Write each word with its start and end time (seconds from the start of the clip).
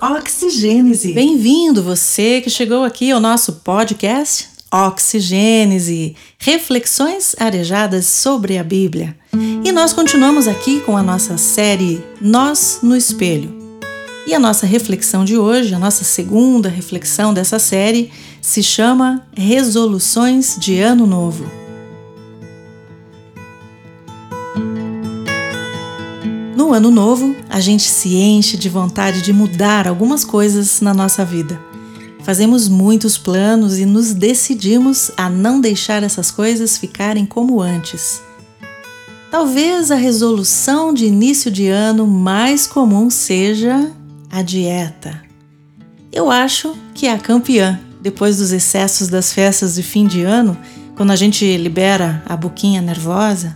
Oxigênese. 0.00 1.12
Bem-vindo 1.12 1.84
você 1.84 2.40
que 2.40 2.50
chegou 2.50 2.82
aqui 2.82 3.12
ao 3.12 3.20
nosso 3.20 3.52
podcast 3.52 4.48
Oxigênese, 4.72 6.16
reflexões 6.36 7.36
arejadas 7.38 8.06
sobre 8.06 8.58
a 8.58 8.64
Bíblia. 8.64 9.16
E 9.64 9.70
nós 9.70 9.92
continuamos 9.92 10.48
aqui 10.48 10.80
com 10.80 10.96
a 10.96 11.02
nossa 11.02 11.38
série 11.38 12.02
Nós 12.20 12.80
no 12.82 12.96
Espelho. 12.96 13.54
E 14.26 14.34
a 14.34 14.40
nossa 14.40 14.66
reflexão 14.66 15.24
de 15.24 15.38
hoje, 15.38 15.72
a 15.74 15.78
nossa 15.78 16.02
segunda 16.02 16.68
reflexão 16.68 17.32
dessa 17.32 17.60
série, 17.60 18.10
se 18.42 18.64
chama 18.64 19.24
Resoluções 19.36 20.56
de 20.58 20.80
Ano 20.80 21.06
Novo. 21.06 21.63
No 26.64 26.72
ano 26.72 26.90
novo, 26.90 27.36
a 27.50 27.60
gente 27.60 27.82
se 27.82 28.16
enche 28.16 28.56
de 28.56 28.70
vontade 28.70 29.20
de 29.20 29.34
mudar 29.34 29.86
algumas 29.86 30.24
coisas 30.24 30.80
na 30.80 30.94
nossa 30.94 31.22
vida. 31.22 31.60
Fazemos 32.22 32.68
muitos 32.68 33.18
planos 33.18 33.78
e 33.78 33.84
nos 33.84 34.14
decidimos 34.14 35.10
a 35.14 35.28
não 35.28 35.60
deixar 35.60 36.02
essas 36.02 36.30
coisas 36.30 36.78
ficarem 36.78 37.26
como 37.26 37.60
antes. 37.60 38.22
Talvez 39.30 39.90
a 39.90 39.94
resolução 39.94 40.94
de 40.94 41.04
início 41.04 41.50
de 41.50 41.68
ano 41.68 42.06
mais 42.06 42.66
comum 42.66 43.10
seja 43.10 43.92
a 44.30 44.40
dieta. 44.40 45.22
Eu 46.10 46.30
acho 46.30 46.74
que 46.94 47.06
é 47.06 47.12
a 47.12 47.18
campeã 47.18 47.78
depois 48.00 48.38
dos 48.38 48.52
excessos 48.52 49.08
das 49.08 49.34
festas 49.34 49.74
de 49.74 49.82
fim 49.82 50.06
de 50.06 50.22
ano, 50.22 50.56
quando 50.96 51.10
a 51.10 51.16
gente 51.16 51.44
libera 51.58 52.22
a 52.24 52.34
boquinha 52.34 52.80
nervosa 52.80 53.54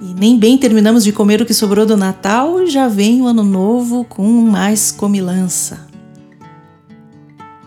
e 0.00 0.14
nem 0.14 0.38
bem 0.38 0.56
terminamos 0.56 1.04
de 1.04 1.12
comer 1.12 1.42
o 1.42 1.46
que 1.46 1.52
sobrou 1.52 1.84
do 1.84 1.96
Natal, 1.96 2.66
já 2.66 2.88
vem 2.88 3.20
o 3.20 3.26
ano 3.26 3.44
novo 3.44 4.04
com 4.04 4.26
mais 4.42 4.90
comilança. 4.90 5.86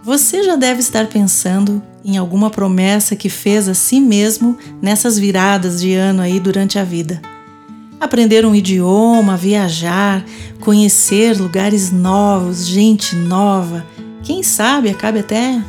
Você 0.04 0.44
já 0.44 0.56
deve 0.56 0.80
estar 0.80 1.08
pensando 1.08 1.82
em 2.04 2.18
alguma 2.18 2.50
promessa 2.50 3.16
que 3.16 3.30
fez 3.30 3.70
a 3.70 3.74
si 3.74 4.00
mesmo 4.00 4.58
nessas 4.82 5.18
viradas 5.18 5.80
de 5.80 5.94
ano 5.94 6.22
aí 6.22 6.40
durante 6.40 6.78
a 6.78 6.84
vida. 6.84 7.22
Aprender 8.00 8.46
um 8.46 8.54
idioma, 8.54 9.38
viajar, 9.38 10.26
conhecer 10.60 11.40
lugares 11.40 11.92
novos, 11.92 12.68
gente 12.68 13.16
nova. 13.16 13.86
Quem 14.24 14.44
sabe 14.44 14.90
acabe 14.90 15.20
até 15.20 15.62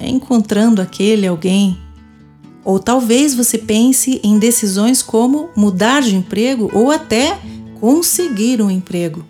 encontrando 0.00 0.80
aquele 0.80 1.26
alguém. 1.26 1.85
Ou 2.66 2.80
talvez 2.80 3.32
você 3.32 3.56
pense 3.56 4.20
em 4.24 4.40
decisões 4.40 5.00
como 5.00 5.50
mudar 5.54 6.02
de 6.02 6.16
emprego 6.16 6.68
ou 6.74 6.90
até 6.90 7.38
conseguir 7.78 8.60
um 8.60 8.68
emprego. 8.68 9.24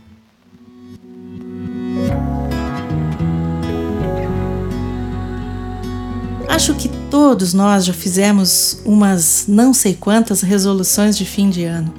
Acho 6.49 6.75
que 6.75 6.89
todos 7.11 7.53
nós 7.53 7.85
já 7.85 7.93
fizemos 7.93 8.81
umas 8.87 9.45
não 9.47 9.75
sei 9.75 9.93
quantas 9.93 10.41
resoluções 10.41 11.15
de 11.15 11.27
fim 11.27 11.51
de 11.51 11.65
ano. 11.65 11.93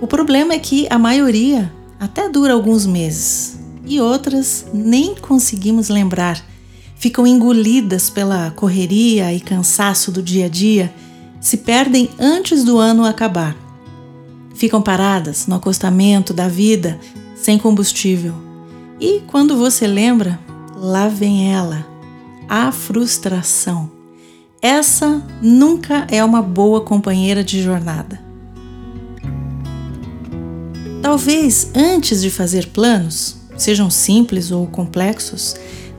O 0.00 0.08
problema 0.08 0.54
é 0.54 0.58
que 0.58 0.88
a 0.90 0.98
maioria 0.98 1.72
até 2.00 2.28
dura 2.28 2.52
alguns 2.52 2.84
meses 2.84 3.60
e 3.86 4.00
outras 4.00 4.66
nem 4.74 5.14
conseguimos 5.14 5.88
lembrar. 5.88 6.44
Ficam 6.96 7.26
engolidas 7.26 8.08
pela 8.08 8.50
correria 8.52 9.32
e 9.32 9.40
cansaço 9.40 10.10
do 10.10 10.22
dia 10.22 10.46
a 10.46 10.48
dia, 10.48 10.92
se 11.40 11.58
perdem 11.58 12.08
antes 12.18 12.64
do 12.64 12.78
ano 12.78 13.04
acabar. 13.04 13.56
Ficam 14.54 14.80
paradas 14.80 15.46
no 15.46 15.56
acostamento 15.56 16.32
da 16.32 16.48
vida, 16.48 16.98
sem 17.34 17.58
combustível. 17.58 18.34
E 19.00 19.20
quando 19.26 19.56
você 19.56 19.86
lembra, 19.86 20.38
lá 20.76 21.08
vem 21.08 21.52
ela 21.52 21.86
a 22.48 22.70
frustração. 22.70 23.90
Essa 24.60 25.22
nunca 25.42 26.06
é 26.10 26.24
uma 26.24 26.40
boa 26.40 26.80
companheira 26.80 27.44
de 27.44 27.62
jornada. 27.62 28.22
Talvez 31.02 31.70
antes 31.74 32.22
de 32.22 32.30
fazer 32.30 32.68
planos, 32.68 33.36
sejam 33.58 33.90
simples 33.90 34.50
ou 34.50 34.66
complexos, 34.66 35.54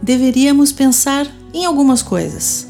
deveríamos 0.05 0.71
pensar 0.71 1.27
em 1.51 1.65
algumas 1.65 2.03
coisas. 2.03 2.67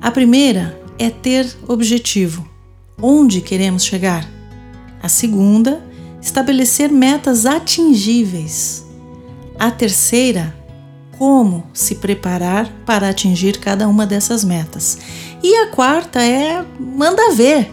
A 0.00 0.10
primeira 0.10 0.80
é 0.98 1.10
ter 1.10 1.46
objetivo. 1.68 2.48
Onde 3.00 3.42
queremos 3.42 3.84
chegar? 3.84 4.26
A 5.02 5.08
segunda, 5.08 5.84
estabelecer 6.20 6.90
metas 6.90 7.44
atingíveis. 7.44 8.86
A 9.58 9.70
terceira, 9.70 10.56
como 11.18 11.64
se 11.74 11.96
preparar 11.96 12.72
para 12.86 13.10
atingir 13.10 13.58
cada 13.58 13.86
uma 13.86 14.06
dessas 14.06 14.42
metas. 14.42 14.98
E 15.42 15.56
a 15.56 15.66
quarta 15.66 16.22
é 16.22 16.64
manda 16.80 17.34
ver. 17.34 17.70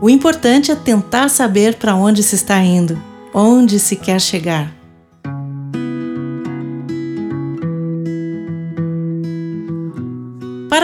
O 0.00 0.08
importante 0.08 0.70
é 0.70 0.76
tentar 0.76 1.28
saber 1.30 1.74
para 1.74 1.96
onde 1.96 2.22
se 2.22 2.36
está 2.36 2.62
indo, 2.62 3.02
onde 3.34 3.80
se 3.80 3.96
quer 3.96 4.20
chegar. 4.20 4.73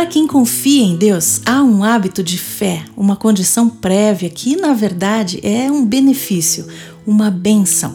Para 0.00 0.08
quem 0.08 0.26
confia 0.26 0.82
em 0.82 0.96
Deus, 0.96 1.42
há 1.44 1.62
um 1.62 1.84
hábito 1.84 2.22
de 2.22 2.38
fé, 2.38 2.82
uma 2.96 3.16
condição 3.16 3.68
prévia 3.68 4.30
que, 4.30 4.56
na 4.56 4.72
verdade, 4.72 5.38
é 5.42 5.70
um 5.70 5.84
benefício, 5.84 6.66
uma 7.06 7.30
benção 7.30 7.94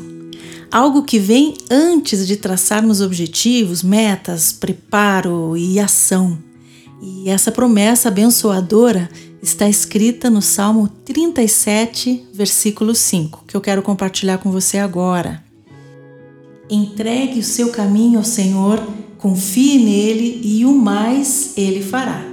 algo 0.72 1.02
que 1.02 1.18
vem 1.18 1.56
antes 1.72 2.28
de 2.28 2.38
traçarmos 2.38 3.02
objetivos, 3.02 3.82
metas, 3.82 4.52
preparo 4.52 5.58
e 5.58 5.80
ação. 5.80 6.38
E 7.02 7.28
essa 7.28 7.52
promessa 7.52 8.10
abençoadora 8.10 9.10
está 9.42 9.68
escrita 9.68 10.30
no 10.30 10.44
Salmo 10.44 10.88
37, 10.88 12.28
versículo 12.32 12.94
5, 12.94 13.46
que 13.48 13.58
eu 13.58 13.62
quero 13.62 13.82
compartilhar 13.82 14.38
com 14.38 14.52
você 14.52 14.78
agora. 14.78 15.44
Entregue 16.70 17.40
o 17.40 17.44
seu 17.44 17.72
caminho 17.72 18.20
ao 18.20 18.26
Senhor, 18.26 18.80
confie 19.26 19.80
nele 19.80 20.40
e 20.44 20.64
o 20.66 20.72
mais 20.72 21.54
ele 21.58 21.82
fará. 21.82 22.24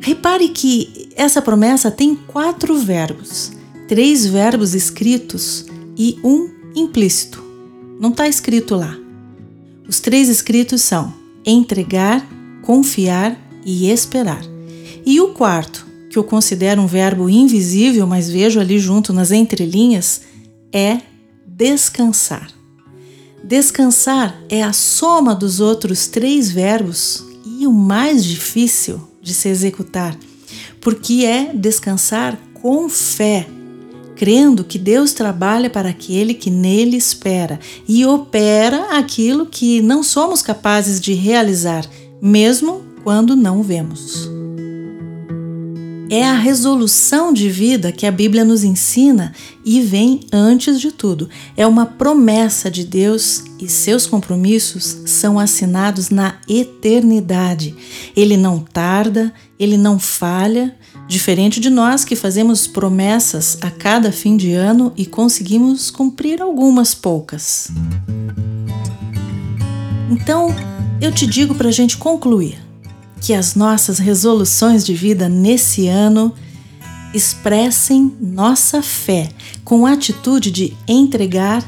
Repare 0.00 0.48
que 0.48 1.10
essa 1.14 1.40
promessa 1.40 1.92
tem 1.92 2.16
quatro 2.16 2.76
verbos, 2.76 3.52
três 3.86 4.26
verbos 4.26 4.74
escritos 4.74 5.66
e 5.96 6.18
um 6.24 6.50
implícito. 6.74 7.40
Não 8.00 8.10
está 8.10 8.26
escrito 8.26 8.74
lá. 8.74 8.98
Os 9.86 10.00
três 10.00 10.28
escritos 10.28 10.82
são 10.82 11.14
entregar, 11.46 12.28
confiar 12.62 13.40
e 13.64 13.88
esperar. 13.92 14.42
E 15.06 15.20
o 15.20 15.28
quarto, 15.28 15.86
que 16.10 16.18
eu 16.18 16.24
considero 16.24 16.82
um 16.82 16.88
verbo 16.88 17.30
invisível, 17.30 18.08
mas 18.08 18.28
vejo 18.28 18.58
ali 18.58 18.80
junto 18.80 19.12
nas 19.12 19.30
entrelinhas, 19.30 20.22
é 20.72 20.98
descansar. 21.46 22.59
Descansar 23.42 24.38
é 24.48 24.62
a 24.62 24.72
soma 24.72 25.34
dos 25.34 25.60
outros 25.60 26.06
três 26.06 26.50
verbos 26.50 27.24
e 27.44 27.66
o 27.66 27.72
mais 27.72 28.24
difícil 28.24 29.00
de 29.22 29.34
se 29.34 29.48
executar, 29.48 30.16
porque 30.80 31.24
é 31.24 31.52
descansar 31.54 32.38
com 32.54 32.88
fé, 32.88 33.46
crendo 34.16 34.64
que 34.64 34.78
Deus 34.78 35.12
trabalha 35.12 35.70
para 35.70 35.88
aquele 35.88 36.34
que 36.34 36.50
nele 36.50 36.96
espera 36.96 37.58
e 37.88 38.04
opera 38.04 38.96
aquilo 38.96 39.46
que 39.46 39.80
não 39.80 40.02
somos 40.02 40.42
capazes 40.42 41.00
de 41.00 41.14
realizar, 41.14 41.84
mesmo 42.20 42.82
quando 43.02 43.34
não 43.34 43.62
vemos. 43.62 44.39
É 46.10 46.26
a 46.26 46.34
resolução 46.34 47.32
de 47.32 47.48
vida 47.48 47.92
que 47.92 48.04
a 48.04 48.10
Bíblia 48.10 48.44
nos 48.44 48.64
ensina 48.64 49.32
e 49.64 49.80
vem 49.80 50.20
antes 50.32 50.80
de 50.80 50.90
tudo. 50.90 51.30
É 51.56 51.66
uma 51.66 51.86
promessa 51.86 52.70
de 52.70 52.84
Deus 52.84 53.44
e 53.60 53.68
seus 53.68 54.06
compromissos 54.06 55.02
são 55.06 55.38
assinados 55.38 56.10
na 56.10 56.34
eternidade. 56.48 57.74
Ele 58.16 58.36
não 58.36 58.58
tarda, 58.58 59.32
ele 59.58 59.76
não 59.76 59.98
falha 59.98 60.76
Diferente 61.10 61.58
de 61.58 61.70
nós 61.70 62.04
que 62.04 62.14
fazemos 62.14 62.68
promessas 62.68 63.58
a 63.62 63.68
cada 63.68 64.12
fim 64.12 64.36
de 64.36 64.52
ano 64.52 64.92
e 64.96 65.04
conseguimos 65.04 65.90
cumprir 65.90 66.40
algumas 66.40 66.94
poucas. 66.94 67.68
Então, 70.08 70.54
eu 71.00 71.10
te 71.10 71.26
digo 71.26 71.52
para 71.56 71.68
a 71.68 71.72
gente 71.72 71.96
concluir 71.96 72.69
que 73.20 73.34
as 73.34 73.54
nossas 73.54 73.98
resoluções 73.98 74.84
de 74.84 74.94
vida 74.94 75.28
nesse 75.28 75.86
ano 75.88 76.34
expressem 77.12 78.16
nossa 78.20 78.82
fé 78.82 79.28
com 79.64 79.84
a 79.84 79.92
atitude 79.92 80.50
de 80.50 80.76
entregar, 80.86 81.62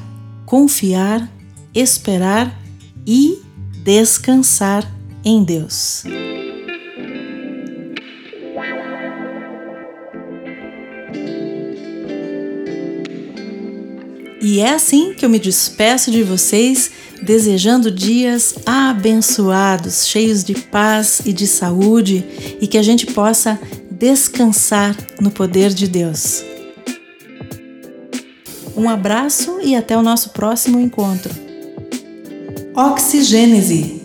confiar, 0.47 1.29
esperar 1.75 2.57
e 3.07 3.41
descansar 3.85 4.89
em 5.25 5.43
Deus. 5.43 6.05
E 14.43 14.59
é 14.59 14.71
assim 14.71 15.15
que 15.15 15.25
eu 15.25 15.31
me 15.31 15.39
despeço 15.39 16.11
de 16.11 16.25
vocês, 16.25 16.91
desejando 17.23 17.93
dias 17.93 18.57
abençoados, 18.67 20.09
cheios 20.09 20.43
de 20.43 20.53
paz 20.53 21.23
e 21.25 21.33
de 21.33 21.47
saúde 21.47 22.25
e 22.61 22.67
que 22.67 22.77
a 22.77 22.83
gente 22.83 23.07
possa 23.07 23.57
descansar 23.89 24.97
no 25.21 25.31
poder 25.31 25.73
de 25.73 25.87
Deus. 25.87 26.43
Um 28.77 28.91
abraço 28.91 29.61
e 29.63 29.77
até 29.77 29.97
o 29.97 30.03
nosso 30.03 30.31
próximo 30.31 30.81
encontro. 30.81 31.33
Oxigênese 32.75 34.02